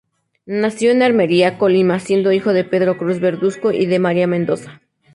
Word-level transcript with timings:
Nació 0.47 0.89
en 0.89 1.03
Armería, 1.03 1.59
Colima 1.59 1.99
siendo 1.99 2.31
hijo 2.31 2.53
de 2.53 2.63
Pedro 2.63 2.97
Cruz 2.97 3.19
Verduzco 3.19 3.71
y 3.71 3.85
de 3.85 3.99
María 3.99 4.25
Mendoza. 4.25 4.81